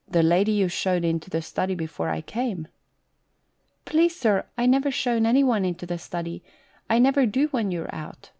[0.16, 2.68] "The lady you showed into the study before I came.""
[3.84, 6.42] Please, sir, I never shown anyone into the study;
[6.88, 8.30] I never do when you're out."